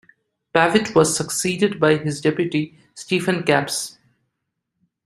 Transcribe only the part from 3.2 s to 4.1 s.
Kappes.